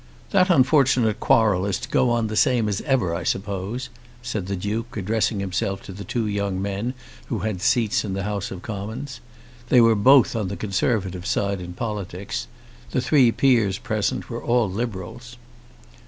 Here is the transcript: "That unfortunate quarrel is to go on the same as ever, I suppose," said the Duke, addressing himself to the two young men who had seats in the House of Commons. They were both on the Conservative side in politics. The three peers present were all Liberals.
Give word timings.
"That 0.31 0.49
unfortunate 0.49 1.19
quarrel 1.19 1.63
is 1.67 1.77
to 1.77 1.87
go 1.87 2.09
on 2.09 2.25
the 2.25 2.35
same 2.35 2.67
as 2.67 2.81
ever, 2.87 3.13
I 3.13 3.23
suppose," 3.23 3.89
said 4.23 4.47
the 4.47 4.55
Duke, 4.55 4.97
addressing 4.97 5.39
himself 5.39 5.83
to 5.83 5.91
the 5.91 6.03
two 6.03 6.25
young 6.25 6.59
men 6.59 6.95
who 7.27 7.41
had 7.45 7.61
seats 7.61 8.03
in 8.03 8.13
the 8.13 8.23
House 8.23 8.49
of 8.49 8.63
Commons. 8.63 9.19
They 9.69 9.79
were 9.79 9.93
both 9.93 10.35
on 10.35 10.47
the 10.47 10.57
Conservative 10.57 11.27
side 11.27 11.61
in 11.61 11.73
politics. 11.73 12.47
The 12.89 13.01
three 13.01 13.31
peers 13.31 13.77
present 13.77 14.27
were 14.27 14.41
all 14.43 14.67
Liberals. 14.67 15.37